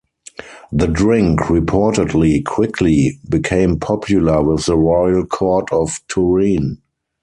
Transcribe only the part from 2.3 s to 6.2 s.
quickly became popular with the royal court of